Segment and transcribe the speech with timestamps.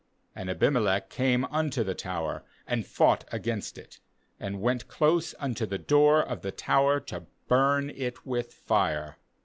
[0.35, 3.99] 52And Abimelech came unto the tower, and fought against it,
[4.39, 9.17] and went close unto the door of the tower to burn it with fire.